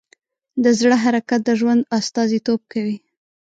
د 0.63 0.65
زړه 0.79 0.95
حرکت 1.03 1.41
د 1.45 1.49
ژوند 1.59 1.81
استازیتوب 1.99 2.61
کوي. 2.73 2.97